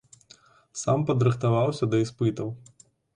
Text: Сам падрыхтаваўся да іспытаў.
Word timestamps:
Сам 0.83 1.03
падрыхтаваўся 1.09 1.89
да 1.91 1.99
іспытаў. 2.05 2.49